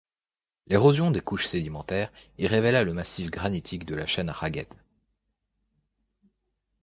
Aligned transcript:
L'érosion 0.65 1.11
des 1.11 1.21
couches 1.21 1.45
sédimentaires 1.45 2.11
y 2.39 2.47
révéla 2.47 2.83
le 2.83 2.91
massif 2.91 3.29
granitique 3.29 3.85
de 3.85 3.93
la 3.93 4.07
chaîne 4.07 4.31
Ragged. 4.31 4.65